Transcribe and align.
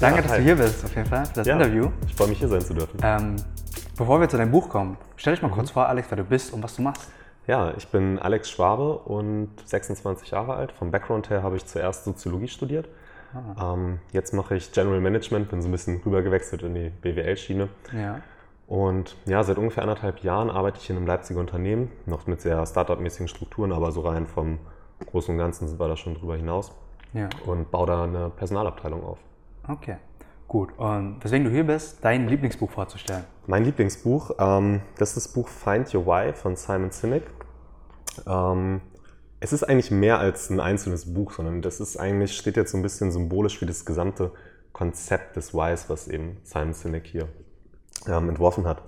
Danke, 0.00 0.22
dass 0.22 0.32
du 0.36 0.42
hier 0.42 0.56
bist, 0.56 0.84
auf 0.84 0.94
jeden 0.94 1.08
Fall, 1.08 1.24
für 1.26 1.34
das. 1.34 1.46
Interview. 1.46 1.88
Ich 2.06 2.14
freue 2.14 2.28
mich, 2.28 2.38
hier 2.38 2.48
sein 2.48 2.60
zu 2.60 2.74
dürfen. 2.74 2.98
Ähm, 3.02 3.36
bevor 3.96 4.20
wir 4.20 4.28
zu 4.28 4.36
deinem 4.36 4.50
Buch 4.50 4.68
kommen, 4.68 4.98
stell 5.16 5.34
dich 5.34 5.42
mal 5.42 5.50
kurz 5.50 5.70
vor, 5.70 5.88
Alex, 5.88 6.10
wer 6.10 6.16
du 6.18 6.24
bist 6.24 6.52
und 6.52 6.62
was 6.62 6.76
du 6.76 6.82
machst. 6.82 7.10
Ja, 7.46 7.72
ich 7.76 7.88
bin 7.88 8.18
Alex 8.18 8.50
Schwabe 8.50 8.98
und 8.98 9.50
26 9.64 10.32
Jahre 10.32 10.54
alt. 10.54 10.72
Vom 10.72 10.90
Background 10.90 11.30
her 11.30 11.42
habe 11.42 11.56
ich 11.56 11.64
zuerst 11.64 12.04
Soziologie 12.04 12.48
studiert. 12.48 12.88
Ähm, 13.60 13.98
jetzt 14.12 14.32
mache 14.34 14.56
ich 14.56 14.72
General 14.72 15.00
Management, 15.00 15.48
bin 15.50 15.60
so 15.62 15.68
ein 15.68 15.72
bisschen 15.72 16.00
rübergewechselt 16.04 16.62
in 16.62 16.74
die 16.74 16.90
BWL-Schiene. 16.90 17.68
Ja. 17.92 18.20
Und 18.66 19.16
ja, 19.26 19.42
seit 19.44 19.58
ungefähr 19.58 19.82
anderthalb 19.84 20.20
Jahren 20.24 20.50
arbeite 20.50 20.78
ich 20.80 20.90
in 20.90 20.96
einem 20.96 21.06
Leipziger 21.06 21.38
Unternehmen, 21.40 21.90
noch 22.06 22.26
mit 22.26 22.40
sehr 22.40 22.64
Startup-mäßigen 22.66 23.28
Strukturen, 23.28 23.72
aber 23.72 23.92
so 23.92 24.00
rein 24.00 24.26
vom 24.26 24.58
Großen 25.06 25.32
und 25.32 25.38
Ganzen 25.38 25.68
sind 25.68 25.78
wir 25.78 25.86
da 25.88 25.96
schon 25.96 26.14
drüber 26.14 26.36
hinaus 26.36 26.72
Ja. 27.12 27.28
und 27.44 27.70
baue 27.70 27.86
da 27.86 28.04
eine 28.04 28.30
Personalabteilung 28.30 29.04
auf. 29.04 29.18
Okay. 29.68 29.96
Gut. 30.48 30.70
Und 30.78 31.22
weswegen 31.22 31.44
du 31.44 31.50
hier 31.50 31.64
bist, 31.64 31.98
dein 32.04 32.28
Lieblingsbuch 32.28 32.70
vorzustellen. 32.70 33.24
Mein 33.46 33.64
Lieblingsbuch, 33.64 34.32
ähm, 34.38 34.80
das 34.98 35.10
ist 35.10 35.16
das 35.26 35.28
Buch 35.32 35.48
Find 35.48 35.92
Your 35.92 36.06
Why 36.06 36.32
von 36.34 36.54
Simon 36.56 36.90
Sinek. 36.90 37.24
Ähm, 38.26 38.80
es 39.40 39.52
ist 39.52 39.64
eigentlich 39.64 39.90
mehr 39.90 40.18
als 40.18 40.50
ein 40.50 40.60
einzelnes 40.60 41.12
Buch, 41.12 41.32
sondern 41.32 41.62
das 41.62 41.80
ist 41.80 41.96
eigentlich, 41.96 42.36
steht 42.36 42.56
jetzt 42.56 42.72
so 42.72 42.78
ein 42.78 42.82
bisschen 42.82 43.10
symbolisch 43.10 43.58
für 43.58 43.66
das 43.66 43.84
gesamte 43.84 44.30
Konzept 44.72 45.36
des 45.36 45.52
Whys, 45.52 45.90
was 45.90 46.06
eben 46.08 46.38
Simon 46.44 46.72
Sinek 46.72 47.06
hier 47.06 47.28
ähm, 48.06 48.28
entworfen 48.28 48.66
hat. 48.66 48.82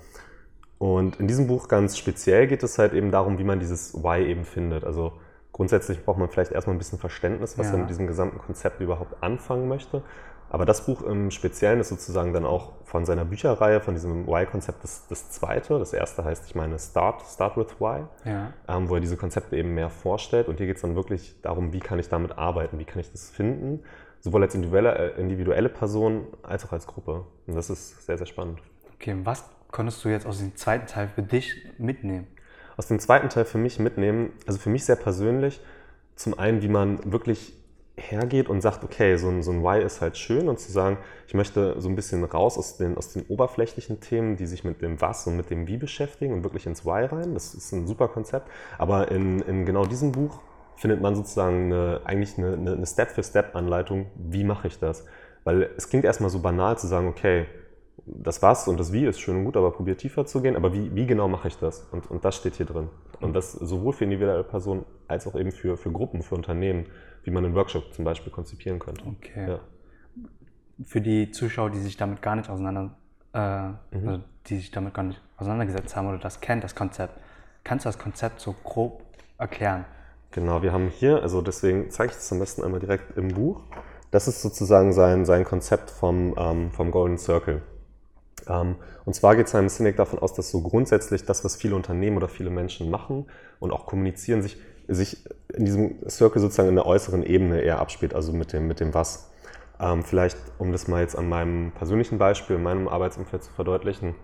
Und 0.78 1.18
in 1.18 1.26
diesem 1.26 1.48
Buch 1.48 1.66
ganz 1.66 1.98
speziell 1.98 2.46
geht 2.46 2.62
es 2.62 2.78
halt 2.78 2.92
eben 2.92 3.10
darum, 3.10 3.38
wie 3.38 3.44
man 3.44 3.58
dieses 3.58 3.94
Why 3.94 4.24
eben 4.24 4.44
findet. 4.44 4.84
Also 4.84 5.12
grundsätzlich 5.52 6.04
braucht 6.04 6.18
man 6.18 6.28
vielleicht 6.28 6.52
erstmal 6.52 6.76
ein 6.76 6.78
bisschen 6.78 7.00
Verständnis, 7.00 7.58
was 7.58 7.66
Ja. 7.66 7.72
er 7.72 7.78
mit 7.80 7.90
diesem 7.90 8.06
gesamten 8.06 8.38
Konzept 8.38 8.80
überhaupt 8.80 9.22
anfangen 9.22 9.66
möchte. 9.66 10.02
Aber 10.50 10.64
das 10.64 10.86
Buch 10.86 11.02
im 11.02 11.30
Speziellen 11.30 11.80
ist 11.80 11.90
sozusagen 11.90 12.32
dann 12.32 12.46
auch 12.46 12.72
von 12.84 13.04
seiner 13.04 13.24
Bücherreihe, 13.26 13.80
von 13.80 13.94
diesem 13.94 14.26
Why-Konzept 14.26 14.82
das, 14.82 15.06
das 15.08 15.30
zweite. 15.30 15.78
Das 15.78 15.92
erste 15.92 16.24
heißt, 16.24 16.46
ich 16.46 16.54
meine, 16.54 16.78
Start, 16.78 17.22
Start 17.22 17.56
with 17.58 17.78
Why, 17.78 18.04
Ja. 18.24 18.52
ähm, 18.66 18.88
wo 18.88 18.94
er 18.94 19.00
diese 19.00 19.16
Konzepte 19.18 19.56
eben 19.56 19.74
mehr 19.74 19.90
vorstellt. 19.90 20.48
Und 20.48 20.56
hier 20.56 20.66
geht 20.66 20.76
es 20.76 20.82
dann 20.82 20.94
wirklich 20.96 21.40
darum, 21.42 21.72
wie 21.72 21.80
kann 21.80 21.98
ich 21.98 22.08
damit 22.08 22.38
arbeiten, 22.38 22.78
wie 22.78 22.86
kann 22.86 23.00
ich 23.00 23.10
das 23.12 23.28
finden, 23.28 23.82
sowohl 24.20 24.42
als 24.42 24.54
individuelle, 24.54 25.14
äh, 25.16 25.20
individuelle 25.20 25.68
Person 25.68 26.26
als 26.42 26.64
auch 26.64 26.72
als 26.72 26.86
Gruppe. 26.86 27.26
Und 27.46 27.54
das 27.54 27.68
ist 27.68 28.06
sehr, 28.06 28.16
sehr 28.16 28.26
spannend. 28.26 28.60
Okay, 28.94 29.12
und 29.12 29.26
was 29.26 29.44
konntest 29.70 30.02
du 30.04 30.08
jetzt 30.08 30.26
aus 30.26 30.38
dem 30.38 30.56
zweiten 30.56 30.86
Teil 30.86 31.08
für 31.14 31.22
dich 31.22 31.54
mitnehmen? 31.76 32.26
Aus 32.78 32.86
dem 32.86 32.98
zweiten 33.00 33.28
Teil 33.28 33.44
für 33.44 33.58
mich 33.58 33.78
mitnehmen, 33.78 34.32
also 34.46 34.58
für 34.58 34.70
mich 34.70 34.84
sehr 34.84 34.96
persönlich, 34.96 35.60
zum 36.14 36.38
einen, 36.38 36.62
wie 36.62 36.68
man 36.68 37.12
wirklich 37.12 37.52
hergeht 38.10 38.48
und 38.48 38.60
sagt, 38.60 38.84
okay, 38.84 39.16
so 39.16 39.28
ein, 39.28 39.42
so 39.42 39.50
ein 39.50 39.62
Why 39.62 39.82
ist 39.82 40.00
halt 40.00 40.16
schön 40.16 40.48
und 40.48 40.58
zu 40.58 40.72
sagen, 40.72 40.98
ich 41.26 41.34
möchte 41.34 41.80
so 41.80 41.88
ein 41.88 41.96
bisschen 41.96 42.24
raus 42.24 42.58
aus 42.58 42.76
den, 42.76 42.96
aus 42.96 43.12
den 43.12 43.24
oberflächlichen 43.28 44.00
Themen, 44.00 44.36
die 44.36 44.46
sich 44.46 44.64
mit 44.64 44.82
dem 44.82 45.00
Was 45.00 45.26
und 45.26 45.36
mit 45.36 45.50
dem 45.50 45.66
Wie 45.66 45.76
beschäftigen 45.76 46.32
und 46.32 46.42
wirklich 46.42 46.66
ins 46.66 46.84
Why 46.84 47.04
rein. 47.04 47.34
Das 47.34 47.54
ist 47.54 47.72
ein 47.72 47.86
super 47.86 48.08
Konzept. 48.08 48.50
Aber 48.78 49.10
in, 49.10 49.40
in 49.42 49.66
genau 49.66 49.84
diesem 49.84 50.12
Buch 50.12 50.40
findet 50.76 51.00
man 51.00 51.16
sozusagen 51.16 51.72
eine, 51.72 52.00
eigentlich 52.04 52.38
eine, 52.38 52.54
eine 52.54 52.86
Step-für-Step-Anleitung, 52.86 54.06
wie 54.14 54.44
mache 54.44 54.68
ich 54.68 54.78
das? 54.78 55.04
Weil 55.44 55.70
es 55.76 55.88
klingt 55.88 56.04
erstmal 56.04 56.30
so 56.30 56.40
banal 56.40 56.78
zu 56.78 56.86
sagen, 56.86 57.08
okay, 57.08 57.46
das 58.16 58.42
Was 58.42 58.68
und 58.68 58.78
das 58.78 58.92
Wie 58.92 59.06
ist 59.06 59.20
schön 59.20 59.36
und 59.36 59.44
gut, 59.44 59.56
aber 59.56 59.72
probier 59.72 59.96
tiefer 59.96 60.26
zu 60.26 60.40
gehen. 60.40 60.56
Aber 60.56 60.72
wie, 60.72 60.94
wie 60.94 61.06
genau 61.06 61.28
mache 61.28 61.48
ich 61.48 61.58
das? 61.58 61.86
Und, 61.92 62.10
und 62.10 62.24
das 62.24 62.36
steht 62.36 62.54
hier 62.54 62.66
drin. 62.66 62.88
Und 63.20 63.34
das 63.34 63.52
sowohl 63.52 63.92
für 63.92 64.04
individuelle 64.04 64.44
Personen 64.44 64.84
als 65.08 65.26
auch 65.26 65.34
eben 65.34 65.52
für, 65.52 65.76
für 65.76 65.90
Gruppen, 65.90 66.22
für 66.22 66.34
Unternehmen, 66.34 66.86
wie 67.24 67.30
man 67.30 67.44
einen 67.44 67.54
Workshop 67.54 67.92
zum 67.92 68.04
Beispiel 68.04 68.32
konzipieren 68.32 68.78
könnte. 68.78 69.04
Okay. 69.06 69.48
Ja. 69.48 69.60
Für 70.84 71.00
die 71.00 71.30
Zuschauer, 71.30 71.70
die 71.70 71.78
sich 71.78 71.96
damit 71.96 72.22
gar 72.22 72.36
nicht 72.36 72.48
auseinander, 72.48 72.96
äh, 73.32 73.38
also 73.38 74.20
die 74.46 74.56
sich 74.56 74.70
damit 74.70 74.94
gar 74.94 75.02
nicht 75.02 75.20
auseinandergesetzt 75.36 75.96
haben 75.96 76.08
oder 76.08 76.18
das 76.18 76.40
kennt, 76.40 76.64
das 76.64 76.74
Konzept, 76.74 77.14
kannst 77.64 77.84
du 77.84 77.88
das 77.88 77.98
Konzept 77.98 78.40
so 78.40 78.54
grob 78.64 79.02
erklären? 79.38 79.84
Genau, 80.30 80.62
wir 80.62 80.72
haben 80.72 80.88
hier, 80.88 81.22
also 81.22 81.42
deswegen 81.42 81.90
zeige 81.90 82.12
ich 82.12 82.18
es 82.18 82.32
am 82.32 82.38
besten 82.38 82.62
einmal 82.62 82.80
direkt 82.80 83.16
im 83.16 83.28
Buch. 83.28 83.62
Das 84.10 84.28
ist 84.28 84.42
sozusagen 84.42 84.92
sein, 84.92 85.24
sein 85.24 85.44
Konzept 85.44 85.90
vom, 85.90 86.34
ähm, 86.38 86.70
vom 86.70 86.90
Golden 86.90 87.18
Circle. 87.18 87.62
Ähm, 88.48 88.76
und 89.04 89.14
zwar 89.14 89.36
geht 89.36 89.48
Simon 89.48 89.68
Sinek 89.68 89.96
davon 89.96 90.18
aus, 90.18 90.34
dass 90.34 90.50
so 90.50 90.62
grundsätzlich 90.62 91.24
das, 91.24 91.44
was 91.44 91.56
viele 91.56 91.76
Unternehmen 91.76 92.16
oder 92.16 92.28
viele 92.28 92.50
Menschen 92.50 92.90
machen 92.90 93.26
und 93.60 93.72
auch 93.72 93.86
kommunizieren, 93.86 94.42
sich, 94.42 94.58
sich 94.88 95.24
in 95.54 95.64
diesem 95.64 96.08
Circle 96.08 96.40
sozusagen 96.40 96.68
in 96.68 96.76
der 96.76 96.86
äußeren 96.86 97.22
Ebene 97.22 97.60
eher 97.60 97.80
abspielt, 97.80 98.14
also 98.14 98.32
mit 98.32 98.52
dem, 98.52 98.66
mit 98.66 98.80
dem 98.80 98.94
Was. 98.94 99.30
Ähm, 99.80 100.02
vielleicht, 100.02 100.36
um 100.58 100.72
das 100.72 100.88
mal 100.88 101.02
jetzt 101.02 101.16
an 101.16 101.28
meinem 101.28 101.72
persönlichen 101.72 102.18
Beispiel, 102.18 102.56
in 102.56 102.62
meinem 102.62 102.88
Arbeitsumfeld 102.88 103.44
zu 103.44 103.52
verdeutlichen. 103.52 104.14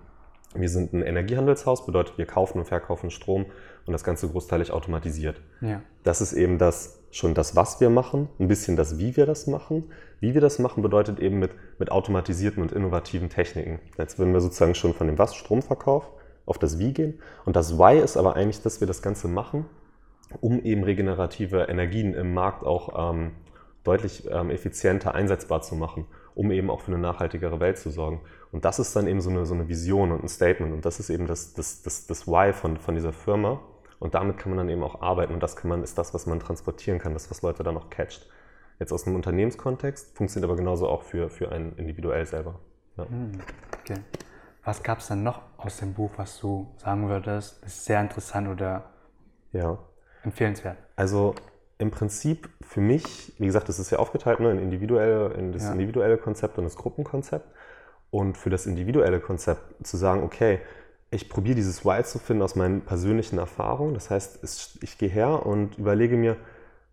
Wir 0.55 0.69
sind 0.69 0.93
ein 0.93 1.03
Energiehandelshaus, 1.03 1.85
bedeutet, 1.85 2.17
wir 2.17 2.27
kaufen 2.27 2.59
und 2.59 2.65
verkaufen 2.65 3.11
Strom 3.11 3.47
und 3.87 3.93
das 3.93 4.05
Ganze 4.05 4.29
großteilig 4.29 4.71
automatisiert. 4.71 5.41
Ja. 5.61 5.83
Das 6.05 6.21
ist 6.21 6.33
eben 6.33 6.59
das, 6.59 7.04
schon 7.15 7.33
das, 7.33 7.55
was 7.55 7.81
wir 7.81 7.91
machen, 7.91 8.29
ein 8.41 8.49
bisschen 8.49 8.77
das, 8.77 8.99
wie 8.99 9.17
wir 9.17 9.25
das 9.25 9.47
machen. 9.47 9.85
Wie 10.19 10.35
wir 10.35 10.41
das 10.41 10.59
machen, 10.59 10.83
bedeutet 10.83 11.21
eben 11.21 11.39
mit, 11.39 11.53
mit 11.79 11.93
automatisierten 11.93 12.61
und 12.61 12.73
innovativen 12.73 13.29
Techniken. 13.29 13.79
Jetzt 13.97 14.19
würden 14.19 14.33
wir 14.33 14.41
sozusagen 14.41 14.75
schon 14.75 14.95
von 14.95 15.07
dem 15.07 15.17
Was, 15.17 15.37
Stromverkauf, 15.37 16.11
auf 16.45 16.59
das 16.59 16.79
Wie 16.81 16.93
gehen. 16.93 17.21
Und 17.45 17.55
das 17.55 17.79
Why 17.79 18.01
ist 18.01 18.17
aber 18.17 18.35
eigentlich, 18.35 18.63
dass 18.63 18.81
wir 18.81 18.89
das 18.89 19.01
Ganze 19.01 19.29
machen, 19.29 19.67
um 20.41 20.61
eben 20.65 20.83
regenerative 20.83 21.67
Energien 21.69 22.15
im 22.15 22.35
Markt 22.35 22.65
auch 22.65 23.13
ähm, 23.13 23.31
deutlich 23.85 24.29
ähm, 24.29 24.51
effizienter 24.51 25.15
einsetzbar 25.15 25.63
zu 25.63 25.77
machen, 25.77 26.07
um 26.35 26.51
eben 26.51 26.69
auch 26.69 26.81
für 26.81 26.93
eine 26.93 27.01
nachhaltigere 27.01 27.61
Welt 27.61 27.79
zu 27.79 27.91
sorgen. 27.91 28.23
Und 28.51 28.65
das 28.65 28.81
ist 28.81 28.97
dann 28.97 29.07
eben 29.07 29.21
so 29.21 29.31
eine, 29.31 29.47
so 29.47 29.55
eine 29.55 29.69
Vision 29.69 30.11
und 30.11 30.25
ein 30.25 30.29
Statement. 30.29 30.73
Und 30.73 30.85
das 30.85 30.99
ist 30.99 31.11
eben 31.11 31.29
das, 31.29 31.55
das, 31.55 31.83
das, 31.83 32.09
das 32.09 32.27
Why 32.27 32.53
von, 32.53 32.77
von 32.77 32.97
dieser 32.97 33.13
Firma. 33.13 33.61
Und 33.99 34.15
damit 34.15 34.39
kann 34.39 34.51
man 34.51 34.59
dann 34.59 34.69
eben 34.69 34.83
auch 34.83 35.01
arbeiten. 35.01 35.35
Und 35.35 35.43
das 35.43 35.57
kann 35.57 35.69
man, 35.69 35.83
ist 35.83 35.99
das, 35.99 36.15
was 36.15 36.27
man 36.27 36.41
transportieren 36.41 36.99
kann, 36.99 37.15
das, 37.15 37.31
was 37.31 37.43
Leute 37.43 37.63
dann 37.63 37.77
auch 37.77 37.91
catcht. 37.91 38.29
Jetzt 38.79 38.93
aus 38.93 39.07
einem 39.07 39.17
Unternehmenskontext, 39.17 40.17
funktioniert 40.17 40.51
aber 40.51 40.57
genauso 40.57 40.89
auch 40.89 41.03
für, 41.03 41.31
für 41.31 41.53
einen 41.53 41.77
individuell 41.77 42.27
selber. 42.27 42.59
Ja. 42.97 43.07
Okay. 43.81 44.01
Was 44.65 44.83
gab 44.83 44.99
es 44.99 45.09
dann 45.09 45.23
noch 45.23 45.43
aus 45.59 45.77
dem 45.77 45.95
Buch, 45.95 46.13
was 46.17 46.39
du 46.39 46.75
sagen 46.79 47.09
würdest, 47.09 47.63
ist 47.65 47.85
sehr 47.85 48.01
interessant 48.01 48.49
oder 48.49 48.91
ja. 49.53 49.79
empfehlenswert? 50.23 50.79
Also 50.97 51.35
im 51.79 51.91
Prinzip 51.91 52.49
für 52.63 52.81
mich, 52.81 53.35
wie 53.39 53.47
gesagt, 53.47 53.69
das 53.69 53.79
ist 53.79 53.91
ja 53.91 53.99
aufgeteilt 53.99 54.41
ne, 54.41 54.51
in, 54.51 54.59
individuelle, 54.59 55.35
in 55.35 55.53
das 55.53 55.65
Ja. 55.65 55.73
individuelle 55.73 56.17
Konzept 56.19 56.57
und 56.59 56.65
das 56.65 56.77
Gruppenkonzept. 56.77 57.47
Und 58.11 58.39
für 58.39 58.49
das 58.49 58.67
individuelle 58.67 59.21
Konzept 59.21 59.87
zu 59.87 59.97
sagen, 59.97 60.23
okay, 60.23 60.61
ich 61.11 61.29
probiere 61.29 61.55
dieses 61.55 61.85
Why 61.85 62.03
zu 62.03 62.19
finden 62.19 62.43
aus 62.43 62.57
meinen 62.57 62.81
persönlichen 62.83 63.39
Erfahrungen. 63.39 63.95
Das 63.95 64.11
heißt, 64.11 64.79
ich 64.83 64.99
gehe 64.99 65.09
her 65.09 65.47
und 65.47 65.79
überlege 65.79 66.17
mir, 66.17 66.37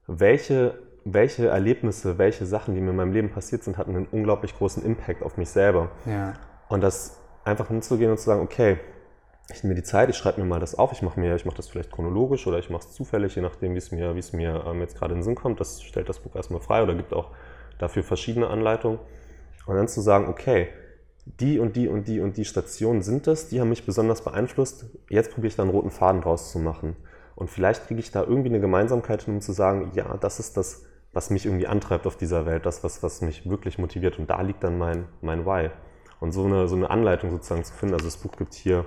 welche, 0.08 0.80
welche 1.06 1.48
Erlebnisse, 1.48 2.18
welche 2.18 2.46
Sachen, 2.46 2.76
die 2.76 2.82
mir 2.82 2.92
in 2.92 2.96
meinem 2.96 3.14
Leben 3.14 3.30
passiert 3.30 3.64
sind, 3.64 3.78
hatten 3.78 3.96
einen 3.96 4.08
unglaublich 4.08 4.56
großen 4.56 4.84
Impact 4.84 5.24
auf 5.24 5.38
mich 5.38 5.50
selber. 5.50 5.90
Ja. 6.06 6.34
Und 6.70 6.82
das 6.82 7.18
einfach 7.44 7.70
hinzugehen 7.70 8.12
und 8.12 8.18
zu 8.18 8.26
sagen, 8.26 8.42
okay, 8.42 8.78
ich 9.52 9.64
nehme 9.64 9.74
mir 9.74 9.82
die 9.82 9.86
Zeit, 9.86 10.10
ich 10.10 10.16
schreibe 10.16 10.40
mir 10.40 10.48
mal 10.48 10.60
das 10.60 10.76
auf, 10.76 10.92
ich 10.92 11.02
mache 11.02 11.20
mir, 11.20 11.36
ich 11.36 11.46
mache 11.46 11.58
das 11.58 11.68
vielleicht 11.68 11.92
chronologisch 11.92 12.48
oder 12.48 12.60
ich 12.60 12.70
mache 12.70 12.84
es 12.88 12.94
zufällig, 12.94 13.36
je 13.36 13.42
nachdem, 13.42 13.74
wie 13.74 13.80
es 13.80 13.92
mir, 13.92 14.16
wie 14.16 14.20
es 14.20 14.34
mir 14.34 14.64
ähm, 14.66 14.80
jetzt 14.80 14.98
gerade 14.98 15.14
in 15.14 15.20
den 15.20 15.24
Sinn 15.24 15.36
kommt. 15.36 15.60
Das 15.60 15.82
stellt 15.82 16.08
das 16.08 16.20
Buch 16.20 16.36
erstmal 16.36 16.62
frei 16.62 16.84
oder 16.84 16.96
gibt 16.96 17.14
auch 17.14 17.32
dafür 17.80 18.04
verschiedene 18.04 18.48
Anleitungen. 18.48 19.00
Und 19.66 19.76
dann 19.76 19.88
zu 19.88 20.02
sagen, 20.02 20.28
okay, 20.28 20.70
die 21.40 21.59
und 21.59 21.75
die 21.75 21.88
und 21.88 22.08
die 22.08 22.19
und 22.19 22.38
die 22.38 22.46
Stationen 22.46 23.02
sind 23.02 23.28
es, 23.28 23.48
die 23.50 23.60
haben 23.62 23.69
mich 23.69 23.86
besonders 23.86 24.22
beeinflusst. 24.24 24.86
Jetzt 25.10 25.31
probiere 25.31 25.48
ich 25.48 25.56
da 25.56 25.63
einen 25.63 25.72
roten 25.72 25.92
Faden 25.92 26.22
draus 26.22 26.51
zu 26.51 26.60
machen. 26.60 26.95
Und 27.36 27.50
vielleicht 27.50 27.88
kriege 27.88 28.00
ich 28.00 28.12
da 28.12 28.24
irgendwie 28.24 28.50
eine 28.50 28.60
Gemeinsamkeit 28.60 29.24
hin, 29.24 29.36
um 29.36 29.42
zu 29.42 29.51
sagen, 29.54 29.92
ja, 29.95 30.18
das 30.18 30.39
ist 30.39 30.57
das, 30.57 30.86
was 31.13 31.30
mich 31.30 31.45
irgendwie 31.45 31.68
antreibt 31.68 32.06
auf 32.06 32.16
dieser 32.16 32.45
Welt, 32.45 32.66
das, 32.66 32.83
was, 32.83 33.01
was 33.01 33.22
mich 33.22 33.50
wirklich 33.50 33.78
motiviert. 33.80 34.19
Und 34.19 34.30
da 34.30 34.42
liegt 34.42 34.63
dann 34.63 34.78
mein, 34.78 35.06
mein 35.22 35.45
Why. 35.45 35.69
Und 36.19 36.33
so 36.33 36.45
eine, 36.45 36.68
so 36.68 36.75
eine 36.75 36.89
Anleitung 36.89 37.31
sozusagen 37.31 37.63
zu 37.63 37.74
finden. 37.74 37.95
Also 37.95 38.06
das 38.06 38.18
Buch 38.18 38.33
gibt 38.38 38.54
hier 38.54 38.86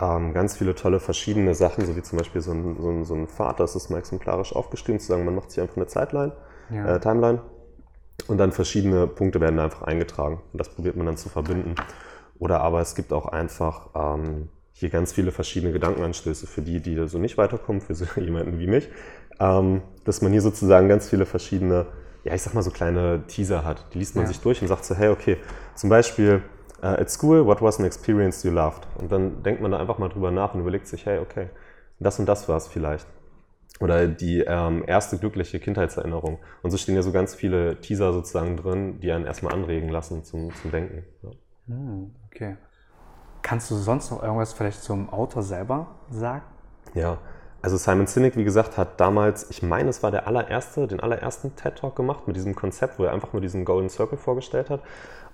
ähm, 0.00 0.32
ganz 0.32 0.56
viele 0.56 0.74
tolle 0.74 1.00
verschiedene 1.00 1.54
Sachen, 1.54 1.84
so 1.84 1.96
wie 1.96 2.02
zum 2.02 2.18
Beispiel 2.18 2.40
so 2.40 2.52
ein, 2.52 2.76
so 2.80 2.88
ein, 2.90 3.04
so 3.04 3.14
ein 3.14 3.26
Pfad, 3.26 3.58
das 3.58 3.74
ist 3.74 3.90
mal 3.90 3.98
exemplarisch 3.98 4.54
aufgeschrieben, 4.54 5.00
zu 5.00 5.06
sagen, 5.08 5.24
man 5.24 5.34
macht 5.34 5.50
sich 5.50 5.60
einfach 5.60 5.76
eine 5.76 5.86
Zeitline, 5.86 6.32
Ja. 6.70 6.96
äh, 6.96 7.00
Timeline 7.00 7.40
und 8.28 8.38
dann 8.38 8.52
verschiedene 8.52 9.06
Punkte 9.06 9.40
werden 9.40 9.58
einfach 9.58 9.82
eingetragen. 9.82 10.40
Und 10.52 10.58
das 10.58 10.68
probiert 10.68 10.96
man 10.96 11.06
dann 11.06 11.16
zu 11.16 11.28
verbinden. 11.28 11.74
Oder 12.38 12.60
aber 12.60 12.80
es 12.80 12.94
gibt 12.94 13.12
auch 13.12 13.26
einfach 13.26 13.90
ähm, 13.94 14.48
hier 14.72 14.90
ganz 14.90 15.12
viele 15.12 15.30
verschiedene 15.30 15.72
Gedankenanstöße 15.72 16.46
für 16.46 16.62
die, 16.62 16.80
die 16.80 17.06
so 17.06 17.18
nicht 17.18 17.38
weiterkommen, 17.38 17.80
für 17.80 17.94
so 17.94 18.04
jemanden 18.20 18.58
wie 18.58 18.66
mich, 18.66 18.88
ähm, 19.38 19.82
dass 20.04 20.22
man 20.22 20.32
hier 20.32 20.42
sozusagen 20.42 20.88
ganz 20.88 21.08
viele 21.08 21.24
verschiedene, 21.26 21.86
ja, 22.24 22.34
ich 22.34 22.42
sag 22.42 22.54
mal 22.54 22.62
so 22.62 22.70
kleine 22.70 23.22
Teaser 23.28 23.64
hat. 23.64 23.86
Die 23.94 23.98
liest 23.98 24.16
man 24.16 24.24
Ja. 24.24 24.28
sich 24.28 24.40
durch 24.40 24.60
und 24.62 24.68
sagt 24.68 24.84
so, 24.84 24.94
hey, 24.94 25.10
okay, 25.10 25.36
zum 25.74 25.88
Beispiel 25.90 26.42
äh, 26.82 26.86
at 26.86 27.10
school, 27.10 27.46
what 27.46 27.62
was 27.62 27.78
an 27.78 27.84
experience 27.86 28.42
you 28.42 28.50
loved? 28.50 28.86
Und 28.98 29.12
dann 29.12 29.42
denkt 29.42 29.62
man 29.62 29.70
da 29.70 29.78
einfach 29.78 29.98
mal 29.98 30.08
drüber 30.08 30.30
nach 30.30 30.54
und 30.54 30.60
überlegt 30.60 30.86
sich, 30.88 31.06
hey, 31.06 31.18
okay, 31.20 31.48
das 32.00 32.18
und 32.18 32.26
das 32.26 32.48
war 32.48 32.56
es 32.56 32.66
vielleicht. 32.66 33.06
Oder 33.82 34.06
die 34.06 34.40
ähm, 34.40 34.84
erste 34.86 35.18
glückliche 35.18 35.58
Kindheitserinnerung. 35.58 36.38
Und 36.62 36.70
so 36.70 36.76
stehen 36.76 36.94
ja 36.94 37.02
so 37.02 37.10
ganz 37.10 37.34
viele 37.34 37.80
Teaser 37.80 38.12
sozusagen 38.12 38.56
drin, 38.56 39.00
die 39.00 39.10
einen 39.10 39.26
erstmal 39.26 39.52
anregen 39.52 39.88
lassen 39.88 40.22
zum, 40.22 40.54
zum 40.54 40.70
Denken. 40.70 41.04
Ja. 41.22 41.30
Hm, 41.66 42.14
okay. 42.26 42.56
Kannst 43.42 43.72
du 43.72 43.74
sonst 43.74 44.12
noch 44.12 44.22
irgendwas 44.22 44.52
vielleicht 44.52 44.82
zum 44.82 45.10
Autor 45.10 45.42
selber 45.42 45.88
sagen? 46.10 46.44
Ja, 46.94 47.18
also 47.60 47.76
Simon 47.76 48.06
Sinek, 48.06 48.36
wie 48.36 48.44
gesagt, 48.44 48.78
hat 48.78 49.00
damals, 49.00 49.50
ich 49.50 49.64
meine, 49.64 49.90
es 49.90 50.02
war 50.04 50.12
der 50.12 50.28
allererste, 50.28 50.86
den 50.86 51.00
allerersten 51.00 51.56
TED 51.56 51.76
Talk 51.76 51.96
gemacht 51.96 52.28
mit 52.28 52.36
diesem 52.36 52.54
Konzept, 52.54 53.00
wo 53.00 53.04
er 53.04 53.12
einfach 53.12 53.32
nur 53.32 53.42
diesen 53.42 53.64
Golden 53.64 53.88
Circle 53.88 54.18
vorgestellt 54.18 54.70
hat. 54.70 54.80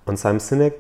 Und 0.07 0.19
Simon 0.19 0.41
Sinek 0.41 0.75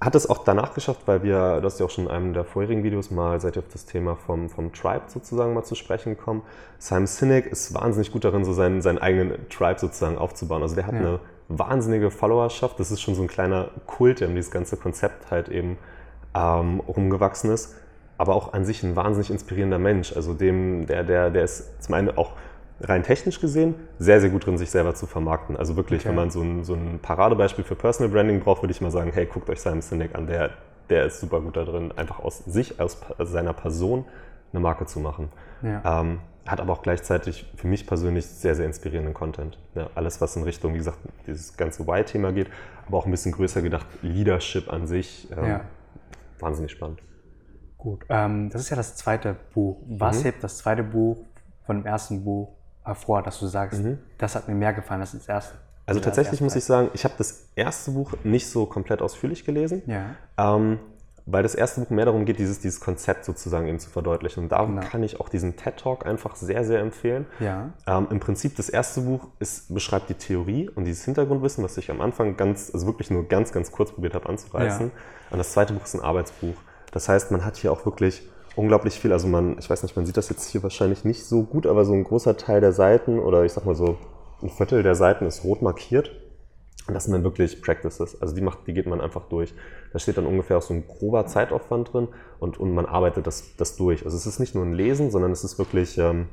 hat 0.00 0.14
es 0.14 0.28
auch 0.30 0.44
danach 0.44 0.72
geschafft, 0.72 1.02
weil 1.06 1.22
wir, 1.22 1.60
du 1.60 1.64
hast 1.64 1.78
ja 1.78 1.84
auch 1.84 1.90
schon 1.90 2.06
in 2.06 2.10
einem 2.10 2.32
der 2.32 2.44
vorherigen 2.44 2.82
Videos 2.82 3.10
mal, 3.10 3.38
seid 3.40 3.56
ihr 3.56 3.62
auf 3.62 3.68
das 3.70 3.84
Thema 3.84 4.16
vom, 4.16 4.48
vom 4.48 4.72
Tribe 4.72 5.02
sozusagen 5.08 5.52
mal 5.52 5.62
zu 5.62 5.74
sprechen 5.74 6.16
gekommen. 6.16 6.42
Simon 6.78 7.06
Sinek 7.06 7.46
ist 7.46 7.74
wahnsinnig 7.74 8.10
gut 8.10 8.24
darin, 8.24 8.44
so 8.44 8.54
seinen, 8.54 8.80
seinen 8.80 8.98
eigenen 8.98 9.48
Tribe 9.50 9.78
sozusagen 9.78 10.16
aufzubauen. 10.16 10.62
Also 10.62 10.74
der 10.74 10.86
hat 10.86 10.94
ja. 10.94 11.00
eine 11.00 11.20
wahnsinnige 11.48 12.10
Followerschaft. 12.10 12.80
Das 12.80 12.90
ist 12.90 13.02
schon 13.02 13.14
so 13.14 13.20
ein 13.20 13.28
kleiner 13.28 13.68
Kult, 13.86 14.20
der 14.20 14.28
um 14.28 14.34
dieses 14.34 14.50
ganze 14.50 14.78
Konzept 14.78 15.30
halt 15.30 15.50
eben 15.50 15.76
ähm, 16.34 16.80
rumgewachsen 16.80 17.50
ist. 17.50 17.74
Aber 18.16 18.34
auch 18.36 18.54
an 18.54 18.64
sich 18.64 18.82
ein 18.82 18.96
wahnsinnig 18.96 19.30
inspirierender 19.30 19.78
Mensch. 19.78 20.14
Also 20.16 20.32
dem, 20.32 20.86
der, 20.86 21.04
der, 21.04 21.30
der 21.30 21.44
ist 21.44 21.82
zum 21.82 21.94
einen 21.94 22.16
auch 22.16 22.32
rein 22.82 23.02
technisch 23.02 23.40
gesehen 23.40 23.74
sehr, 23.98 24.20
sehr 24.20 24.30
gut 24.30 24.46
drin, 24.46 24.58
sich 24.58 24.70
selber 24.70 24.94
zu 24.94 25.06
vermarkten. 25.06 25.56
Also 25.56 25.76
wirklich, 25.76 26.00
okay. 26.00 26.08
wenn 26.08 26.16
man 26.16 26.30
so 26.30 26.42
ein, 26.42 26.64
so 26.64 26.74
ein 26.74 26.98
Paradebeispiel 27.00 27.64
für 27.64 27.74
Personal 27.74 28.12
Branding 28.12 28.40
braucht, 28.40 28.62
würde 28.62 28.72
ich 28.72 28.80
mal 28.80 28.90
sagen, 28.90 29.10
hey, 29.12 29.26
guckt 29.26 29.48
euch 29.50 29.60
Simon 29.60 29.82
Sinek 29.82 30.14
an, 30.14 30.26
der, 30.26 30.50
der 30.88 31.06
ist 31.06 31.20
super 31.20 31.40
gut 31.40 31.56
da 31.56 31.64
drin, 31.64 31.92
einfach 31.96 32.20
aus 32.20 32.38
sich, 32.38 32.80
aus 32.80 32.98
seiner 33.18 33.52
Person 33.52 34.04
eine 34.52 34.60
Marke 34.60 34.86
zu 34.86 35.00
machen. 35.00 35.28
Ja. 35.62 36.00
Ähm, 36.00 36.20
hat 36.46 36.60
aber 36.60 36.72
auch 36.72 36.82
gleichzeitig 36.82 37.50
für 37.54 37.66
mich 37.66 37.86
persönlich 37.86 38.26
sehr, 38.26 38.54
sehr 38.54 38.66
inspirierenden 38.66 39.14
Content. 39.14 39.58
Ja, 39.74 39.90
alles, 39.94 40.20
was 40.20 40.34
in 40.36 40.42
Richtung, 40.42 40.72
wie 40.74 40.78
gesagt, 40.78 40.98
dieses 41.26 41.56
ganze 41.56 41.86
Why-Thema 41.86 42.32
geht, 42.32 42.48
aber 42.86 42.98
auch 42.98 43.04
ein 43.04 43.10
bisschen 43.10 43.32
größer 43.32 43.62
gedacht, 43.62 43.86
Leadership 44.02 44.72
an 44.72 44.86
sich. 44.86 45.28
Ähm, 45.36 45.44
ja. 45.44 45.60
Wahnsinnig 46.40 46.72
spannend. 46.72 47.02
Gut, 47.76 48.04
ähm, 48.08 48.50
das 48.50 48.62
ist 48.62 48.70
ja 48.70 48.76
das 48.76 48.96
zweite 48.96 49.36
Buch. 49.54 49.82
Was 49.86 50.20
mhm. 50.20 50.24
hebt 50.24 50.44
das 50.44 50.58
zweite 50.58 50.82
Buch 50.82 51.24
von 51.66 51.76
dem 51.76 51.86
ersten 51.86 52.24
Buch 52.24 52.56
hervor, 52.84 53.22
dass 53.22 53.38
du 53.40 53.46
sagst, 53.46 53.82
mhm. 53.82 53.98
das 54.18 54.34
hat 54.34 54.48
mir 54.48 54.54
mehr 54.54 54.72
gefallen 54.72 55.00
als 55.00 55.12
das 55.12 55.28
erste? 55.28 55.54
Also 55.86 56.00
tatsächlich 56.00 56.40
muss 56.40 56.54
ich 56.54 56.64
sagen, 56.64 56.90
ich 56.94 57.04
habe 57.04 57.14
das 57.18 57.48
erste 57.56 57.90
Buch 57.90 58.12
nicht 58.22 58.48
so 58.48 58.66
komplett 58.66 59.02
ausführlich 59.02 59.44
gelesen, 59.44 59.82
ja. 59.86 60.14
ähm, 60.38 60.78
weil 61.26 61.42
das 61.42 61.56
erste 61.56 61.80
Buch 61.80 61.90
mehr 61.90 62.04
darum 62.04 62.26
geht, 62.26 62.38
dieses, 62.38 62.60
dieses 62.60 62.80
Konzept 62.80 63.24
sozusagen 63.24 63.66
eben 63.66 63.80
zu 63.80 63.90
verdeutlichen. 63.90 64.44
Und 64.44 64.52
da 64.52 64.64
genau. 64.64 64.82
kann 64.82 65.02
ich 65.02 65.18
auch 65.18 65.28
diesen 65.28 65.56
TED 65.56 65.78
Talk 65.78 66.06
einfach 66.06 66.36
sehr, 66.36 66.64
sehr 66.64 66.80
empfehlen. 66.80 67.26
Ja. 67.40 67.70
Ähm, 67.88 68.06
Im 68.10 68.20
Prinzip 68.20 68.56
das 68.56 68.68
erste 68.68 69.00
Buch 69.00 69.28
ist, 69.40 69.74
beschreibt 69.74 70.08
die 70.08 70.14
Theorie 70.14 70.68
und 70.68 70.84
dieses 70.84 71.04
Hintergrundwissen, 71.04 71.64
was 71.64 71.76
ich 71.76 71.90
am 71.90 72.00
Anfang 72.00 72.36
ganz, 72.36 72.70
also 72.72 72.86
wirklich 72.86 73.10
nur 73.10 73.26
ganz, 73.26 73.50
ganz 73.50 73.72
kurz 73.72 73.90
probiert 73.90 74.14
habe 74.14 74.28
anzureißen. 74.28 74.86
Ja. 74.86 74.92
Und 75.30 75.38
das 75.38 75.52
zweite 75.52 75.72
Buch 75.72 75.84
ist 75.84 75.94
ein 75.94 76.02
Arbeitsbuch. 76.02 76.54
Das 76.92 77.08
heißt, 77.08 77.32
man 77.32 77.44
hat 77.44 77.56
hier 77.56 77.72
auch 77.72 77.84
wirklich 77.84 78.28
unglaublich 78.56 78.98
viel. 78.98 79.12
Also 79.12 79.28
man, 79.28 79.58
ich 79.58 79.68
weiß 79.68 79.82
nicht, 79.82 79.96
man 79.96 80.06
sieht 80.06 80.16
das 80.16 80.28
jetzt 80.28 80.48
hier 80.48 80.62
wahrscheinlich 80.62 81.04
nicht 81.04 81.24
so 81.24 81.42
gut, 81.42 81.66
aber 81.66 81.84
so 81.84 81.92
ein 81.92 82.04
großer 82.04 82.36
Teil 82.36 82.60
der 82.60 82.72
Seiten 82.72 83.18
oder 83.18 83.44
ich 83.44 83.52
sag 83.52 83.66
mal 83.66 83.74
so 83.74 83.98
ein 84.42 84.48
Viertel 84.48 84.82
der 84.82 84.94
Seiten 84.94 85.26
ist 85.26 85.44
rot 85.44 85.62
markiert. 85.62 86.10
Und 86.88 86.94
das 86.94 87.04
sind 87.04 87.12
dann 87.12 87.22
wirklich 87.22 87.62
Practices. 87.62 88.20
Also 88.20 88.34
die, 88.34 88.40
macht, 88.40 88.66
die 88.66 88.72
geht 88.72 88.86
man 88.86 89.00
einfach 89.00 89.28
durch. 89.28 89.54
Da 89.92 89.98
steht 89.98 90.16
dann 90.16 90.26
ungefähr 90.26 90.58
auch 90.58 90.62
so 90.62 90.74
ein 90.74 90.86
grober 90.86 91.26
Zeitaufwand 91.26 91.92
drin 91.92 92.08
und, 92.40 92.58
und 92.58 92.74
man 92.74 92.86
arbeitet 92.86 93.26
das, 93.26 93.54
das 93.56 93.76
durch. 93.76 94.04
Also 94.04 94.16
es 94.16 94.26
ist 94.26 94.40
nicht 94.40 94.54
nur 94.54 94.64
ein 94.64 94.72
Lesen, 94.72 95.10
sondern 95.10 95.30
es 95.30 95.44
ist 95.44 95.58
wirklich 95.58 95.98
ähm, 95.98 96.28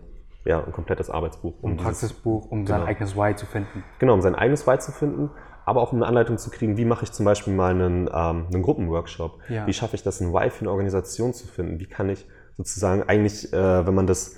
ja, 0.46 0.64
ein 0.64 0.72
komplettes 0.72 1.10
Arbeitsbuch. 1.10 1.54
Um 1.62 1.72
ein 1.72 1.78
Praxisbuch, 1.78 2.50
um 2.50 2.66
genau. 2.66 2.80
sein 2.80 2.88
eigenes 2.88 3.16
Why 3.16 3.36
zu 3.36 3.46
finden. 3.46 3.84
Genau, 4.00 4.14
um 4.14 4.22
sein 4.22 4.36
eigenes 4.36 4.66
Why 4.66 4.80
zu 4.80 4.92
finden 4.92 5.30
aber 5.68 5.82
auch 5.82 5.92
um 5.92 5.98
eine 5.98 6.06
Anleitung 6.06 6.38
zu 6.38 6.50
kriegen, 6.50 6.78
wie 6.78 6.86
mache 6.86 7.04
ich 7.04 7.12
zum 7.12 7.26
Beispiel 7.26 7.54
mal 7.54 7.72
einen, 7.72 8.08
ähm, 8.08 8.48
einen 8.48 8.64
Gruppenworkshop? 8.64 9.42
Ja. 9.50 9.68
Wie 9.68 9.74
schaffe 9.74 9.98
ich 9.98 10.02
das, 10.02 10.22
ein 10.22 10.32
Why 10.32 10.50
für 10.50 10.62
eine 10.62 10.72
Organisation 10.72 11.34
zu 11.34 11.46
finden? 11.46 11.82
Wie 11.82 11.86
kann 11.86 12.08
ich 12.08 12.26
sozusagen 12.56 13.04
eigentlich, 13.04 13.52
äh, 13.52 13.86
wenn 13.86 13.94
man 13.94 14.08
das 14.08 14.38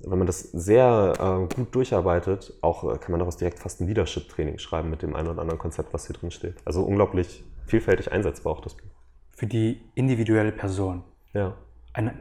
wenn 0.00 0.18
man 0.18 0.26
das 0.26 0.42
sehr 0.42 1.14
äh, 1.18 1.54
gut 1.54 1.74
durcharbeitet, 1.74 2.52
auch 2.60 2.84
äh, 2.84 2.98
kann 2.98 3.12
man 3.12 3.20
daraus 3.20 3.38
direkt 3.38 3.60
fast 3.60 3.80
ein 3.80 3.86
Leadership-Training 3.86 4.58
schreiben 4.58 4.90
mit 4.90 5.02
dem 5.02 5.16
einen 5.16 5.28
oder 5.28 5.40
anderen 5.40 5.58
Konzept, 5.58 5.94
was 5.94 6.06
hier 6.06 6.14
drin 6.14 6.30
steht. 6.30 6.56
Also 6.66 6.82
unglaublich 6.82 7.44
vielfältig 7.64 8.12
einsetzbar 8.12 8.52
auch 8.52 8.60
das 8.60 8.74
Buch. 8.74 8.90
Für 9.30 9.46
die 9.46 9.80
individuelle 9.94 10.52
Person. 10.52 11.02
Ja. 11.32 11.54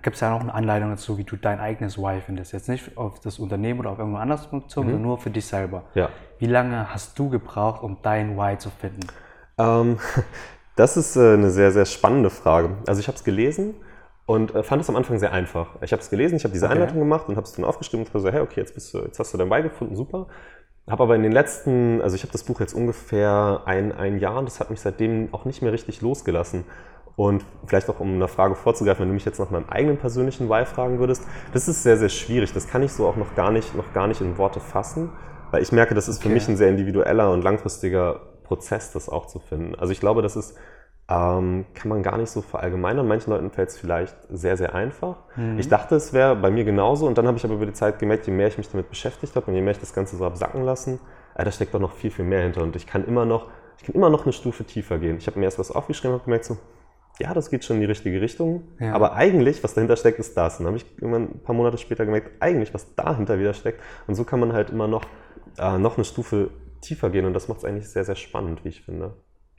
Gibt 0.02 0.16
es 0.16 0.22
ja 0.22 0.30
noch 0.30 0.40
eine 0.40 0.54
Anleitung 0.54 0.90
dazu, 0.90 1.18
wie 1.18 1.26
du 1.26 1.36
dein 1.36 1.60
eigenes 1.60 1.98
Why 1.98 2.22
findest? 2.26 2.54
Jetzt 2.54 2.70
nicht 2.70 2.98
auf 2.98 3.20
das 3.20 3.40
Unternehmen 3.40 3.80
oder 3.82 3.92
auf 3.92 4.00
irgendwo 4.00 4.18
anders 4.18 4.48
bezogen, 4.48 4.88
mhm. 4.88 4.92
sondern 4.92 5.02
nur 5.02 5.18
für 5.18 5.30
dich 5.30 5.46
selber. 5.46 5.84
Ja. 5.96 6.10
Wie 6.40 6.48
lange 6.48 6.94
hast 6.94 7.20
du 7.20 7.30
gebraucht, 7.30 7.84
um 7.84 7.98
dein 8.02 8.38
Why 8.38 8.58
zu 8.58 8.70
finden? 8.70 9.08
Ähm, 9.58 10.00
das 10.76 10.96
ist 10.96 11.16
äh, 11.18 11.34
eine 11.34 11.50
sehr, 11.50 11.72
sehr 11.72 11.86
spannende 11.86 12.30
Frage. 12.30 12.78
Also 12.88 13.02
ich 13.02 13.08
habe 13.08 13.18
es 13.18 13.24
gelesen 13.24 13.76
und 14.26 14.56
äh, 14.56 14.64
fand 14.64 14.82
es 14.82 14.90
am 14.90 14.96
Anfang 14.96 15.20
sehr 15.20 15.34
einfach. 15.34 15.76
Ich 15.82 15.92
habe 15.92 16.02
es 16.02 16.10
gelesen, 16.10 16.38
ich 16.38 16.44
habe 16.44 16.54
diese 16.54 16.66
okay. 16.66 16.76
Einleitung 16.76 17.00
gemacht 17.00 17.28
und 17.28 17.36
habe 17.36 17.46
es 17.46 17.54
dann 17.54 17.66
aufgeschrieben 17.66 18.06
und 18.06 18.10
habe 18.10 18.22
so, 18.22 18.32
hey, 18.32 18.42
okay, 18.42 18.62
jetzt, 18.62 18.74
bist 18.74 18.94
du, 18.94 19.00
jetzt 19.00 19.20
hast 19.20 19.34
du 19.34 19.38
dein 19.38 19.50
Why 19.50 19.62
gefunden, 19.62 19.96
super. 19.96 20.28
Habe 20.88 21.04
aber 21.04 21.16
in 21.16 21.24
den 21.24 21.32
letzten, 21.32 22.02
also 22.02 22.16
ich 22.16 22.22
habe 22.22 22.32
das 22.32 22.44
Buch 22.44 22.60
jetzt 22.60 22.74
ungefähr 22.74 23.62
ein, 23.66 23.92
ein 23.92 24.20
Jahr 24.20 24.38
und 24.38 24.46
das 24.46 24.60
hat 24.60 24.70
mich 24.70 24.82
seitdem 24.82 25.34
auch 25.34 25.46
nicht 25.46 25.62
mehr 25.62 25.74
richtig 25.74 26.02
losgelassen. 26.02 26.64
Und 27.16 27.46
vielleicht 27.66 27.90
auch, 27.90 28.00
um 28.00 28.16
eine 28.16 28.28
Frage 28.28 28.56
vorzugreifen, 28.56 29.02
wenn 29.02 29.10
du 29.10 29.14
mich 29.14 29.26
jetzt 29.26 29.40
nach 29.40 29.50
meinem 29.50 29.70
eigenen 29.70 29.98
persönlichen 29.98 30.50
Why 30.50 30.66
fragen 30.66 31.00
würdest, 31.00 31.26
das 31.54 31.68
ist 31.68 31.84
sehr, 31.84 31.98
sehr 31.98 32.10
schwierig. 32.10 32.54
Das 32.54 32.68
kann 32.68 32.84
ich 32.84 32.92
so 32.92 33.08
auch 33.08 33.16
noch 33.16 33.36
gar 33.36 33.52
nicht, 33.52 33.76
noch 33.76 33.94
gar 33.94 34.08
nicht 34.08 34.22
in 34.22 34.38
Worte 34.38 34.60
fassen, 34.60 35.10
weil 35.52 35.62
ich 35.62 35.72
merke, 35.72 35.96
das 35.96 36.10
ist 36.10 36.18
okay. 36.18 36.28
für 36.28 36.34
mich 36.34 36.48
ein 36.50 36.58
sehr 36.58 36.70
individueller 36.70 37.32
und 37.32 37.44
langfristiger 37.44 38.20
Prozess, 38.44 38.92
das 38.92 39.10
auch 39.10 39.28
zu 39.28 39.40
finden. 39.40 39.76
Also 39.76 39.94
ich 39.94 40.00
glaube, 40.00 40.22
das 40.22 40.36
ist, 40.36 40.58
ähm, 41.08 41.66
kann 41.74 41.90
man 41.90 42.04
gar 42.04 42.18
nicht 42.18 42.30
so 42.30 42.42
verallgemeinern. 42.42 43.08
Manchen 43.08 43.32
Leuten 43.32 43.52
fällt 43.52 43.70
es 43.70 43.78
vielleicht 43.78 44.16
sehr, 44.30 44.58
sehr 44.58 44.74
einfach. 44.74 45.18
Mhm. 45.36 45.60
Ich 45.60 45.70
dachte, 45.70 45.96
es 45.96 46.14
wäre 46.14 46.36
bei 46.36 46.50
mir 46.50 46.64
genauso 46.64 47.06
und 47.06 47.18
dann 47.18 47.28
habe 47.28 47.38
ich 47.38 47.46
aber 47.46 47.54
über 47.54 47.66
die 47.66 47.74
Zeit 47.74 48.00
gemerkt, 48.00 48.26
je 48.28 48.34
mehr 48.34 48.48
ich 48.48 48.58
mich 48.58 48.70
damit 48.70 48.90
beschäftigt 48.90 49.36
habe 49.36 49.48
und 49.48 49.54
je 49.54 49.62
mehr 49.62 49.72
ich 49.72 49.80
das 49.80 49.94
Ganze 49.94 50.18
so 50.18 50.26
habe 50.26 50.36
sacken 50.36 50.64
lassen, 50.64 51.00
äh, 51.36 51.44
da 51.44 51.52
steckt 51.52 51.74
doch 51.74 51.80
noch 51.80 51.94
viel, 51.94 52.12
viel 52.12 52.26
mehr 52.26 52.42
hinter 52.42 52.62
und 52.62 52.76
ich 52.76 52.88
kann 52.88 53.06
immer 53.06 53.26
noch, 53.26 53.48
ich 53.78 53.84
kann 53.84 53.96
immer 53.96 54.10
noch 54.10 54.24
eine 54.24 54.34
Stufe 54.34 54.64
tiefer 54.64 54.98
gehen. 54.98 55.18
Ich 55.18 55.28
habe 55.28 55.38
mir 55.38 55.46
erst 55.46 55.60
was 55.60 55.72
aufgeschrieben 55.72 56.14
und 56.14 56.22
habe 56.22 56.26
gemerkt 56.26 56.46
so, 56.46 56.58
ja, 57.20 57.34
das 57.34 57.50
geht 57.50 57.64
schon 57.64 57.78
in 57.78 57.82
die 57.82 57.88
richtige 57.88 58.22
Richtung. 58.22 58.64
Ja. 58.80 58.94
Aber 58.94 59.14
eigentlich, 59.14 59.64
was 59.64 59.74
dahinter 59.74 59.96
steckt, 59.96 60.20
ist 60.20 60.36
das. 60.36 60.60
Und 60.60 60.66
dann 60.66 60.74
habe 60.74 60.78
ich 60.78 61.02
irgendwann 61.02 61.36
ein 61.36 61.44
paar 61.44 61.56
Monate 61.56 61.78
später 61.78 62.06
gemerkt, 62.06 62.42
eigentlich, 62.42 62.74
was 62.74 62.96
dahinter 62.96 63.40
wieder 63.40 63.54
steckt. 63.54 63.82
Und 64.08 64.16
so 64.16 64.24
kann 64.24 64.40
man 64.40 64.54
halt 64.54 64.70
immer 64.70 64.88
noch, 64.88 65.06
äh, 65.58 65.78
noch 65.78 65.96
eine 65.96 66.06
Stufe 66.06 66.50
tiefer 66.82 67.10
gehen. 67.10 67.26
Und 67.26 67.34
das 67.34 67.48
macht 67.48 67.60
es 67.60 67.66
eigentlich 67.66 67.90
sehr, 67.90 68.04
sehr 68.04 68.16
spannend, 68.16 68.66
wie 68.66 68.70
ich 68.70 68.82
finde. 68.82 69.14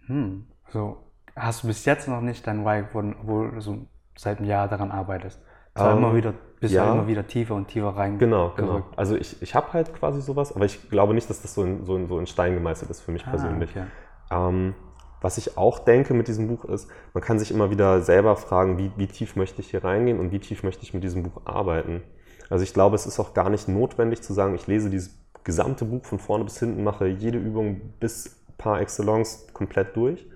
Hm. 0.07 0.47
So, 0.69 0.99
hast 1.35 1.63
du 1.63 1.69
bis 1.69 1.85
jetzt 1.85 2.09
noch 2.09 2.21
nicht 2.21 2.47
dein 2.47 2.65
Why, 2.65 2.85
wo 2.93 3.45
du 3.45 3.61
so 3.61 3.87
seit 4.17 4.39
einem 4.39 4.49
Jahr 4.49 4.69
daran 4.69 4.91
arbeitest? 4.91 5.41
Ähm, 5.79 5.99
immer 5.99 6.15
wieder, 6.15 6.35
bist 6.61 6.75
ja, 6.75 6.93
immer 6.93 7.07
wieder 7.07 7.27
tiefer 7.27 7.55
und 7.55 7.69
tiefer 7.69 7.89
rein. 7.89 8.19
Genau, 8.19 8.53
genau. 8.57 8.85
Also 8.97 9.15
ich, 9.17 9.43
ich 9.43 9.55
habe 9.55 9.73
halt 9.73 9.95
quasi 9.95 10.23
sowas, 10.23 10.55
aber 10.55 10.65
ich 10.65 10.89
glaube 10.89 11.13
nicht, 11.13 11.29
dass 11.29 11.43
das 11.43 11.55
so 11.55 11.63
in, 11.65 11.85
so 11.85 11.97
in, 11.97 12.09
so 12.09 12.19
in 12.19 12.27
Stein 12.27 12.55
gemeißelt 12.55 12.91
ist 12.91 13.03
für 13.03 13.13
mich 13.13 13.27
ah, 13.27 13.31
persönlich. 13.31 13.71
Okay. 13.71 13.85
Ähm, 14.31 14.75
was 15.21 15.39
ich 15.39 15.57
auch 15.57 15.79
denke 15.79 16.15
mit 16.15 16.29
diesem 16.29 16.49
Buch 16.49 16.65
ist, 16.65 16.89
man 17.15 17.23
kann 17.23 17.39
sich 17.39 17.51
immer 17.51 17.71
wieder 17.71 18.03
selber 18.03 18.37
fragen, 18.37 18.79
wie, 18.79 18.93
wie 18.97 19.07
tief 19.07 19.37
möchte 19.37 19.61
ich 19.61 19.71
hier 19.71 19.85
reingehen 19.85 20.21
und 20.21 20.31
wie 20.33 20.41
tief 20.41 20.63
möchte 20.63 20.83
ich 20.83 20.95
mit 20.95 21.05
diesem 21.05 21.23
Buch 21.23 21.43
arbeiten. 21.45 22.03
Also 22.51 22.63
ich 22.63 22.75
glaube, 22.75 22.97
es 22.97 23.07
ist 23.07 23.19
auch 23.19 23.35
gar 23.35 23.51
nicht 23.51 23.69
notwendig 23.69 24.23
zu 24.23 24.33
sagen, 24.33 24.55
ich 24.55 24.67
lese 24.67 24.91
dieses 24.91 25.19
gesamte 25.45 25.85
Buch 25.85 26.05
von 26.05 26.19
vorne 26.19 26.45
bis 26.45 26.59
hinten, 26.59 26.85
mache 26.85 27.07
jede 27.07 27.39
Übung 27.39 27.81
bis 28.01 28.37
par 28.59 28.81
excellence 28.81 29.47
komplett 29.53 29.97
durch, 29.97 30.27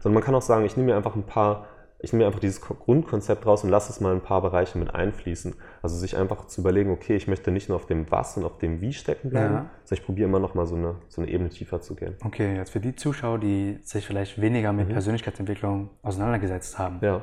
sondern 0.00 0.14
man 0.14 0.22
kann 0.22 0.34
auch 0.34 0.42
sagen, 0.42 0.64
ich 0.64 0.76
nehme 0.76 0.90
mir 0.90 0.96
einfach 0.96 1.16
ein 1.16 1.26
paar 1.26 1.66
ich 2.00 2.12
nehme 2.12 2.26
einfach 2.26 2.38
dieses 2.38 2.60
Grundkonzept 2.60 3.44
raus 3.44 3.64
und 3.64 3.70
lasse 3.70 3.90
es 3.90 4.00
mal 4.00 4.14
ein 4.14 4.20
paar 4.20 4.40
Bereiche 4.40 4.78
mit 4.78 4.94
einfließen. 4.94 5.54
Also 5.82 5.96
sich 5.96 6.16
einfach 6.16 6.46
zu 6.46 6.60
überlegen, 6.60 6.90
okay, 6.90 7.16
ich 7.16 7.26
möchte 7.26 7.50
nicht 7.50 7.68
nur 7.68 7.76
auf 7.76 7.86
dem 7.86 8.08
Was 8.10 8.36
und 8.36 8.44
auf 8.44 8.58
dem 8.58 8.80
Wie 8.80 8.92
stecken 8.92 9.30
bleiben, 9.30 9.54
ja. 9.54 9.70
sondern 9.84 10.00
ich 10.00 10.04
probiere 10.04 10.28
immer 10.28 10.38
noch 10.38 10.54
mal 10.54 10.66
so 10.66 10.76
eine, 10.76 10.96
so 11.08 11.20
eine 11.20 11.30
Ebene 11.30 11.50
tiefer 11.50 11.80
zu 11.80 11.96
gehen. 11.96 12.16
Okay, 12.24 12.54
jetzt 12.56 12.70
für 12.70 12.80
die 12.80 12.94
Zuschauer, 12.94 13.38
die 13.38 13.78
sich 13.82 14.06
vielleicht 14.06 14.40
weniger 14.40 14.72
mit 14.72 14.88
mhm. 14.88 14.92
Persönlichkeitsentwicklung 14.92 15.90
auseinandergesetzt 16.02 16.78
haben. 16.78 17.00
Ja. 17.02 17.22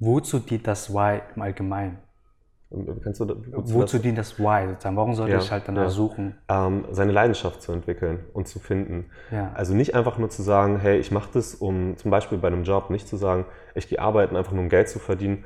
Wozu 0.00 0.40
dient 0.40 0.66
das 0.66 0.92
Why 0.92 1.20
im 1.36 1.42
Allgemeinen? 1.42 1.98
Kannst 3.02 3.20
du, 3.20 3.34
Wozu 3.52 3.98
dient 3.98 4.18
das 4.18 4.38
Why 4.38 4.68
sozusagen? 4.68 4.96
Warum 4.96 5.14
sollte 5.14 5.32
ja, 5.32 5.38
ich 5.38 5.50
halt 5.50 5.64
danach 5.66 5.84
ja. 5.84 5.90
suchen? 5.90 6.36
Ähm, 6.48 6.84
seine 6.90 7.12
Leidenschaft 7.12 7.62
zu 7.62 7.72
entwickeln 7.72 8.24
und 8.32 8.48
zu 8.48 8.58
finden. 8.58 9.06
Ja. 9.30 9.52
Also 9.54 9.74
nicht 9.74 9.94
einfach 9.94 10.18
nur 10.18 10.30
zu 10.30 10.42
sagen, 10.42 10.78
hey, 10.78 10.98
ich 10.98 11.10
mache 11.10 11.30
das, 11.34 11.54
um 11.54 11.96
zum 11.96 12.10
Beispiel 12.10 12.38
bei 12.38 12.48
einem 12.48 12.64
Job 12.64 12.90
nicht 12.90 13.08
zu 13.08 13.16
sagen, 13.16 13.46
ich 13.74 13.88
gehe 13.88 14.00
arbeiten, 14.00 14.36
einfach 14.36 14.52
nur 14.52 14.62
um 14.62 14.68
Geld 14.68 14.88
zu 14.88 14.98
verdienen. 14.98 15.44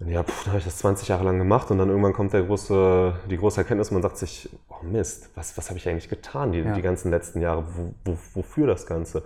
Und 0.00 0.08
ja, 0.08 0.22
pff, 0.22 0.44
dann 0.44 0.52
habe 0.52 0.58
ich 0.58 0.64
das 0.64 0.78
20 0.78 1.08
Jahre 1.08 1.24
lang 1.24 1.38
gemacht 1.38 1.70
und 1.70 1.78
dann 1.78 1.88
irgendwann 1.88 2.12
kommt 2.12 2.32
der 2.32 2.42
große, 2.42 3.14
die 3.30 3.36
große 3.36 3.60
Erkenntnis, 3.60 3.90
man 3.90 4.02
sagt 4.02 4.16
sich, 4.16 4.48
oh 4.68 4.84
Mist, 4.84 5.30
was, 5.34 5.56
was 5.56 5.70
habe 5.70 5.78
ich 5.78 5.88
eigentlich 5.88 6.08
getan 6.08 6.52
die, 6.52 6.62
die 6.62 6.82
ganzen 6.82 7.10
letzten 7.10 7.40
Jahre? 7.40 7.64
Wo, 7.74 7.94
wo, 8.04 8.18
wofür 8.34 8.66
das 8.66 8.86
Ganze? 8.86 9.22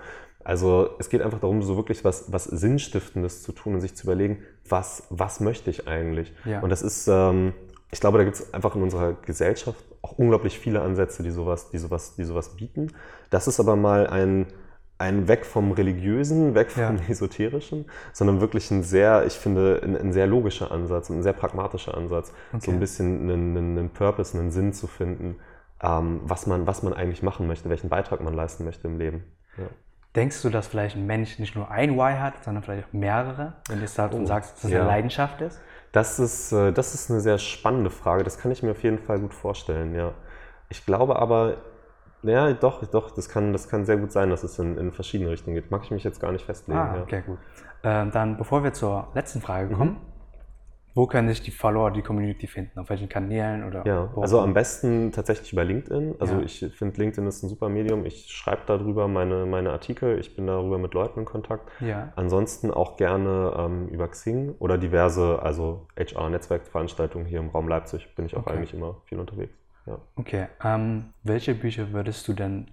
Also 0.48 0.90
es 0.98 1.10
geht 1.10 1.20
einfach 1.22 1.40
darum, 1.40 1.62
so 1.62 1.76
wirklich 1.76 2.04
was, 2.04 2.32
was 2.32 2.44
Sinnstiftendes 2.44 3.42
zu 3.42 3.52
tun 3.52 3.74
und 3.74 3.80
sich 3.80 3.94
zu 3.94 4.04
überlegen, 4.04 4.42
was, 4.68 5.04
was 5.10 5.40
möchte 5.40 5.68
ich 5.70 5.86
eigentlich? 5.86 6.32
Ja. 6.44 6.60
Und 6.60 6.70
das 6.70 6.82
ist 6.82 7.06
ähm, 7.06 7.52
ich 7.90 8.00
glaube, 8.00 8.18
da 8.18 8.24
gibt 8.24 8.36
es 8.36 8.52
einfach 8.52 8.74
in 8.74 8.82
unserer 8.82 9.14
Gesellschaft 9.14 9.82
auch 10.02 10.12
unglaublich 10.12 10.58
viele 10.58 10.82
Ansätze, 10.82 11.22
die 11.22 11.30
sowas, 11.30 11.70
die 11.70 11.78
sowas, 11.78 12.14
die 12.16 12.24
sowas 12.24 12.50
bieten. 12.50 12.92
Das 13.30 13.48
ist 13.48 13.60
aber 13.60 13.76
mal 13.76 14.06
ein, 14.06 14.46
ein 14.98 15.26
Weg 15.26 15.46
vom 15.46 15.72
Religiösen, 15.72 16.54
weg 16.54 16.70
vom 16.70 16.82
ja. 16.96 17.02
Esoterischen, 17.08 17.86
sondern 18.12 18.40
wirklich 18.40 18.70
ein 18.70 18.82
sehr, 18.82 19.24
ich 19.26 19.34
finde, 19.34 19.80
ein, 19.82 19.96
ein 19.96 20.12
sehr 20.12 20.26
logischer 20.26 20.70
Ansatz, 20.70 21.08
ein 21.08 21.22
sehr 21.22 21.32
pragmatischer 21.32 21.96
Ansatz, 21.96 22.32
okay. 22.52 22.66
so 22.66 22.70
ein 22.72 22.80
bisschen 22.80 23.30
einen, 23.30 23.56
einen, 23.56 23.78
einen, 23.78 23.90
Purpose, 23.90 24.38
einen 24.38 24.50
Sinn 24.50 24.72
zu 24.74 24.86
finden, 24.86 25.36
ähm, 25.82 26.20
was, 26.24 26.46
man, 26.46 26.66
was 26.66 26.82
man 26.82 26.92
eigentlich 26.92 27.22
machen 27.22 27.46
möchte, 27.46 27.70
welchen 27.70 27.88
Beitrag 27.88 28.20
man 28.20 28.34
leisten 28.34 28.64
möchte 28.64 28.86
im 28.86 28.98
Leben. 28.98 29.24
Ja. 29.56 29.64
Denkst 30.18 30.42
du, 30.42 30.50
dass 30.50 30.66
vielleicht 30.66 30.96
ein 30.96 31.06
Mensch 31.06 31.38
nicht 31.38 31.54
nur 31.54 31.70
ein 31.70 31.96
Why 31.96 32.14
hat, 32.14 32.42
sondern 32.42 32.64
vielleicht 32.64 32.88
auch 32.88 32.92
mehrere, 32.92 33.52
wenn 33.68 33.78
du 33.78 33.84
es 33.84 33.96
oh, 33.96 34.26
sagst, 34.26 34.56
dass 34.56 34.64
es 34.64 34.70
ja. 34.70 34.80
eine 34.80 34.88
Leidenschaft 34.88 35.40
ist? 35.40 35.60
Das 35.92 36.18
ist, 36.18 36.50
äh, 36.50 36.72
das 36.72 36.92
ist 36.92 37.08
eine 37.08 37.20
sehr 37.20 37.38
spannende 37.38 37.88
Frage. 37.88 38.24
Das 38.24 38.36
kann 38.36 38.50
ich 38.50 38.64
mir 38.64 38.72
auf 38.72 38.82
jeden 38.82 38.98
Fall 38.98 39.20
gut 39.20 39.32
vorstellen, 39.32 39.94
ja. 39.94 40.10
Ich 40.70 40.84
glaube 40.84 41.20
aber, 41.20 41.58
ja, 42.24 42.52
doch, 42.52 42.84
doch, 42.86 43.12
das 43.12 43.28
kann, 43.28 43.52
das 43.52 43.68
kann 43.68 43.84
sehr 43.84 43.96
gut 43.96 44.10
sein, 44.10 44.28
dass 44.30 44.42
es 44.42 44.58
in, 44.58 44.76
in 44.76 44.90
verschiedene 44.90 45.30
Richtungen 45.30 45.54
geht. 45.54 45.70
Mag 45.70 45.84
ich 45.84 45.92
mich 45.92 46.02
jetzt 46.02 46.20
gar 46.20 46.32
nicht 46.32 46.44
festlegen. 46.44 46.80
Ah, 46.80 46.96
okay, 47.00 47.16
ja. 47.16 47.20
gut. 47.20 47.38
Ähm, 47.84 48.10
dann, 48.10 48.36
bevor 48.36 48.64
wir 48.64 48.72
zur 48.72 49.06
letzten 49.14 49.40
Frage 49.40 49.72
kommen, 49.72 49.92
mhm. 49.92 50.17
Wo 50.98 51.06
können 51.06 51.28
sich 51.28 51.40
die 51.40 51.52
Follower, 51.52 51.92
die 51.92 52.02
Community 52.02 52.48
finden? 52.48 52.76
Auf 52.76 52.90
welchen 52.90 53.08
Kanälen 53.08 53.62
oder? 53.62 53.86
Ja, 53.86 54.12
also 54.16 54.40
am 54.40 54.52
besten 54.52 55.12
tatsächlich 55.12 55.52
über 55.52 55.62
LinkedIn. 55.62 56.16
Also 56.18 56.34
ja. 56.34 56.40
ich 56.40 56.58
finde 56.74 57.00
LinkedIn 57.00 57.24
ist 57.28 57.40
ein 57.44 57.48
super 57.48 57.68
Medium. 57.68 58.04
Ich 58.04 58.32
schreibe 58.32 58.62
darüber 58.66 59.06
meine, 59.06 59.46
meine 59.46 59.70
Artikel. 59.70 60.18
Ich 60.18 60.34
bin 60.34 60.48
darüber 60.48 60.76
mit 60.76 60.94
Leuten 60.94 61.20
in 61.20 61.24
Kontakt. 61.24 61.70
Ja. 61.78 62.12
Ansonsten 62.16 62.72
auch 62.72 62.96
gerne 62.96 63.54
ähm, 63.56 63.86
über 63.90 64.08
Xing 64.08 64.56
oder 64.58 64.76
diverse, 64.76 65.40
also 65.40 65.86
HR-Netzwerkveranstaltungen 65.96 67.28
hier 67.28 67.38
im 67.38 67.50
Raum 67.50 67.68
Leipzig 67.68 68.16
bin 68.16 68.26
ich 68.26 68.36
auch 68.36 68.48
okay. 68.48 68.56
eigentlich 68.56 68.74
immer 68.74 68.96
viel 69.04 69.20
unterwegs. 69.20 69.54
Ja. 69.86 70.00
Okay. 70.16 70.48
Ähm, 70.64 71.10
welche 71.22 71.54
Bücher 71.54 71.92
würdest 71.92 72.26
du 72.26 72.32
denn 72.32 72.72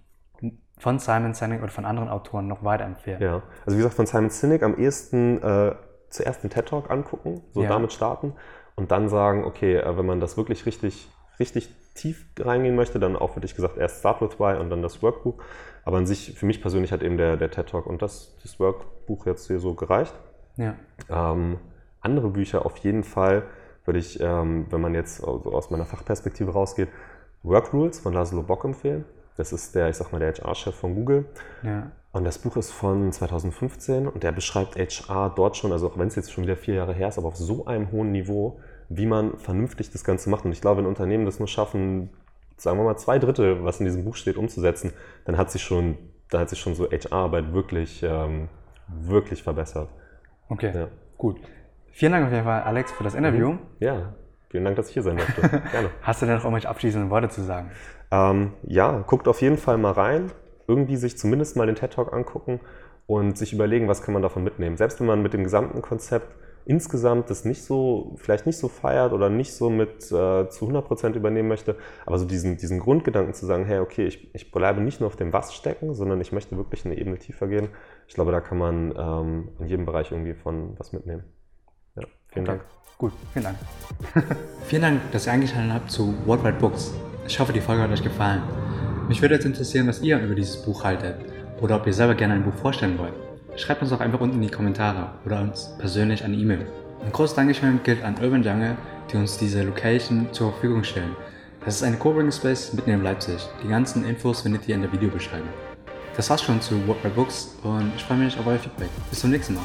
von 0.79 0.98
Simon 0.98 1.36
Sinek 1.36 1.62
oder 1.62 1.72
von 1.72 1.86
anderen 1.86 2.10
Autoren 2.10 2.48
noch 2.48 2.63
weiterempfehlen? 2.63 3.22
Ja, 3.22 3.44
also 3.65 3.77
wie 3.77 3.77
gesagt, 3.77 3.94
von 3.94 4.08
Simon 4.08 4.32
Sinek 4.32 4.63
am 4.63 4.77
ehesten 4.79 5.41
äh, 5.44 5.75
zuerst 6.10 6.44
den 6.44 6.50
TED 6.50 6.68
Talk 6.68 6.90
angucken, 6.90 7.42
so 7.54 7.64
ja. 7.64 7.70
damit 7.70 7.94
starten 7.94 8.34
und 8.76 8.92
dann 8.92 9.10
sagen, 9.10 9.44
okay, 9.46 9.78
äh, 9.78 9.98
wenn 9.98 10.06
man 10.06 10.20
das 10.20 10.38
wirklich 10.38 10.66
richtig, 10.66 11.10
richtig 11.40 11.70
tief 11.94 12.26
reingehen 12.40 12.76
möchte, 12.76 13.00
dann 13.00 13.16
auch 13.16 13.32
für 13.34 13.40
dich 13.40 13.56
gesagt 13.56 13.78
erst 13.78 14.00
Start 14.00 14.22
with 14.22 14.40
Why 14.40 14.58
und 14.58 14.70
dann 14.70 14.82
das 14.82 15.02
Workbook. 15.02 15.42
Aber 15.86 15.98
an 15.98 16.06
sich, 16.06 16.34
für 16.34 16.46
mich 16.46 16.62
persönlich 16.62 16.92
hat 16.92 17.04
eben 17.04 17.18
der, 17.18 17.38
der 17.38 17.52
TED 17.52 17.68
Talk 17.68 17.86
und 17.86 18.02
das, 18.02 18.36
das 18.44 18.60
Workbuch 18.60 19.26
jetzt 19.26 19.48
hier 19.48 19.60
so 19.60 19.74
gereicht. 19.76 20.14
Ja. 20.58 20.76
Ähm, 21.10 21.58
andere 22.02 22.30
Bücher 22.30 22.66
auf 22.66 22.78
jeden 22.78 23.04
Fall 23.04 23.44
würde 23.86 24.00
ich, 24.00 24.20
ähm, 24.20 24.66
wenn 24.70 24.82
man 24.82 24.94
jetzt 24.94 25.24
also 25.24 25.54
aus 25.54 25.70
meiner 25.70 25.86
Fachperspektive 25.86 26.52
rausgeht, 26.52 26.90
Work 27.44 27.74
Rules 27.74 28.00
von 28.00 28.14
Laszlo 28.14 28.42
Bock 28.42 28.66
empfehlen. 28.66 29.06
Das 29.38 29.51
ist 29.51 29.75
der, 29.75 29.89
ich 29.89 29.98
sag 29.98 30.12
mal, 30.12 30.20
der 30.20 30.34
HR-Chef 30.34 30.75
von 30.75 30.96
Google. 30.96 31.25
Ja. 31.63 31.92
Und 32.12 32.24
das 32.24 32.38
Buch 32.38 32.56
ist 32.56 32.72
von 32.72 33.12
2015 33.12 34.08
und 34.08 34.24
der 34.24 34.32
beschreibt 34.32 34.77
HR 34.77 35.34
dort 35.36 35.58
schon, 35.58 35.74
also 35.74 35.88
auch 35.88 35.98
wenn 35.98 36.08
es 36.08 36.15
jetzt 36.15 36.32
schon 36.32 36.46
wieder 36.46 36.56
vier 36.56 36.75
Jahre 36.75 36.94
her 36.94 37.10
ist, 37.10 37.18
aber 37.18 37.27
auf 37.27 37.36
so 37.36 37.65
einem 37.65 37.92
hohen 37.92 38.13
Niveau, 38.13 38.60
wie 38.88 39.06
man 39.06 39.38
vernünftig 39.38 39.92
das 39.92 40.06
Ganze 40.06 40.30
macht. 40.30 40.46
Und 40.46 40.54
ich 40.54 40.62
glaube, 40.62 40.80
wenn 40.80 40.86
Unternehmen 40.86 41.25
das 41.25 41.39
nur 41.39 41.50
schaffen, 41.50 42.10
sagen 42.56 42.80
wir 42.80 42.86
mal 42.86 42.96
zwei 42.96 43.20
Drittel, 43.20 43.65
was 43.65 43.82
in 43.82 43.86
diesem 43.86 44.06
Buch 44.06 44.15
steht, 44.15 44.38
umzusetzen, 44.38 44.94
dann 45.25 45.38
hat 45.38 45.51
sich 45.51 45.62
schon, 45.62 45.98
da 46.30 46.39
hat 46.39 46.50
sich 46.50 46.60
schon 46.60 46.74
so 46.74 46.89
HR-Arbeit 46.89 47.51
wirklich, 47.51 48.01
ähm, 48.01 48.48
wirklich 48.88 49.44
verbessert. 49.44 49.89
Okay, 50.48 50.72
ja. 50.74 50.88
gut. 51.18 51.38
Vielen 51.92 52.13
Dank 52.13 52.27
auf 52.27 52.32
jeden 52.32 52.46
Fall, 52.46 52.62
Alex, 52.62 52.94
für 52.94 53.04
das 53.04 53.15
Interview. 53.15 53.54
Mhm. 53.54 53.60
Ja, 53.80 54.13
vielen 54.56 54.64
Dank, 54.64 54.78
dass 54.78 54.88
ich 54.88 54.94
hier 54.94 55.04
sein 55.04 55.18
durfte. 55.18 55.42
Gerne. 55.72 55.90
Hast 56.02 56.22
du 56.22 56.26
denn 56.26 56.36
noch 56.36 56.46
irgendwelche 56.46 56.70
abschließenden 56.70 57.10
Worte 57.10 57.28
zu 57.28 57.42
sagen? 57.42 57.72
Ähm, 58.10 58.54
ja, 58.64 59.04
guckt 59.06 59.28
auf 59.28 59.42
jeden 59.42 59.58
Fall 59.58 59.78
mal 59.78 59.92
rein 59.92 60.32
irgendwie 60.68 60.96
sich 60.96 61.18
zumindest 61.18 61.56
mal 61.56 61.68
den 61.68 61.76
TED 61.76 61.94
Talk 61.94 62.14
angucken 62.14 62.60
und 63.08 63.38
sich 63.38 63.54
überlegen, 63.54 63.88
was 63.88 64.02
kann 64.02 64.14
man 64.14 64.24
davon 64.24 64.44
mitnehmen. 64.44 64.78
Selbst 64.78 65.00
wenn 65.00 65.08
man 65.08 65.22
mit 65.22 65.34
dem 65.34 65.44
gesamten 65.44 65.82
Konzept 65.82 66.28
insgesamt 66.68 67.30
das 67.30 67.46
nicht 67.46 67.64
so, 67.64 68.16
vielleicht 68.18 68.48
nicht 68.48 68.58
so 68.58 68.68
feiert 68.68 69.14
oder 69.14 69.30
nicht 69.30 69.54
so 69.54 69.70
mit 69.70 70.06
äh, 70.12 70.50
zu 70.50 70.68
100% 70.68 71.14
übernehmen 71.14 71.48
möchte, 71.48 71.76
aber 72.08 72.18
so 72.18 72.26
diesen, 72.26 72.58
diesen 72.58 72.80
Grundgedanken 72.80 73.36
zu 73.36 73.46
sagen, 73.46 73.66
hey, 73.66 73.80
okay, 73.80 74.08
ich, 74.08 74.34
ich 74.34 74.52
bleibe 74.52 74.82
nicht 74.82 75.00
nur 75.00 75.08
auf 75.08 75.16
dem 75.16 75.32
Was 75.32 75.54
stecken, 75.54 75.94
sondern 75.94 76.20
ich 76.22 76.32
möchte 76.32 76.58
wirklich 76.58 76.84
eine 76.86 76.98
Ebene 76.98 77.20
tiefer 77.20 77.48
gehen. 77.48 77.70
Ich 78.08 78.16
glaube, 78.16 78.32
da 78.32 78.42
kann 78.42 78.58
man 78.58 78.96
ähm, 78.98 79.50
in 79.60 79.68
jedem 79.68 79.86
Bereich 79.86 80.12
irgendwie 80.12 80.34
von 80.34 80.74
was 80.80 80.92
mitnehmen. 80.92 81.24
Vielen 82.36 82.50
okay. 82.50 82.58
Dank. 82.58 82.62
Gut, 82.98 83.13
vielen 83.32 83.46
Dank. 83.46 83.58
vielen 84.68 84.82
Dank, 84.82 85.12
dass 85.12 85.25
ihr 85.25 85.32
eingeschaltet 85.32 85.74
habt 85.74 85.89
zu 85.89 86.13
Worldwide 86.25 86.58
Books. 86.60 86.94
Ich 87.27 87.39
hoffe, 87.39 87.54
die 87.54 87.62
Folge 87.62 87.82
hat 87.82 87.92
euch 87.92 88.04
gefallen. 88.04 88.44
Mich 89.08 89.22
würde 89.22 89.36
jetzt 89.36 89.46
interessieren, 89.46 89.88
was 89.88 90.01
ihr 90.01 90.20
über 90.20 90.36
dieses 90.36 90.58
Buch 90.58 90.84
haltet 90.84 91.15
oder 91.62 91.77
ob 91.77 91.88
ihr 91.88 91.94
selber 91.94 92.13
gerne 92.13 92.34
ein 92.34 92.44
Buch 92.44 92.54
vorstellen 92.54 92.98
wollt. 93.00 93.13
Schreibt 93.56 93.82
uns 93.82 93.92
doch 93.92 94.01
einfach 94.01 94.20
unten 94.20 94.36
in 94.36 94.42
die 94.42 94.50
Kommentare 94.50 95.12
oder 95.25 95.42
uns 95.42 95.72
persönlich 95.77 96.24
eine 96.25 96.36
E-Mail. 96.36 96.65
Ein 97.06 97.12
großes 97.12 97.36
Dankeschön 97.36 97.80
gilt 97.84 98.04
an 98.04 98.15
Urban 98.22 98.44
Jungle, 98.44 98.75
die 99.12 99.18
uns 99.18 99.38
diese 99.38 99.63
Location 99.63 100.27
zur 100.34 100.51
Verfügung 100.51 100.84
stellen. 100.84 101.15
Das 101.63 101.75
ist 101.75 101.84
eine 101.84 101.96
Coworking 101.96 102.32
Space 102.32 102.74
mitten 102.74 102.89
in 102.89 103.01
Leipzig. 103.01 103.48
Die 103.63 103.70
ganzen 103.70 104.06
Infos 104.06 104.42
findet 104.42 104.68
ihr 104.68 104.75
in 104.75 104.82
der 104.82 104.92
Videobeschreibung. 104.92 105.50
Das 106.18 106.30
war's 106.30 106.44
schon 106.44 106.62
zu 106.62 106.86
What 106.88 107.01
by 107.01 107.10
Books 107.10 107.56
und 107.63 107.92
ich 107.96 108.04
freue 108.04 108.18
mich 108.18 108.38
auf 108.38 108.46
euer 108.46 108.60
Feedback. 108.60 108.89
Bis 109.10 109.22
zum 109.22 109.32
nächsten 109.32 109.56
Mal. 109.56 109.63